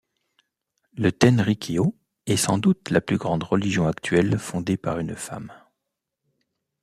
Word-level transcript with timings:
Le 0.97 1.09
tenrikyō 1.11 1.93
est 2.25 2.35
sans 2.35 2.57
doute 2.57 2.89
la 2.89 3.01
plus 3.01 3.17
grande 3.19 3.43
religion 3.43 3.87
actuelle 3.87 4.39
fondée 4.39 4.75
par 4.75 4.97
une 4.97 5.15
femme. 5.15 5.53